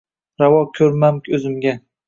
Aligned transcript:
Ravo 0.43 0.61
ko’rmamo’zimga 0.79 1.71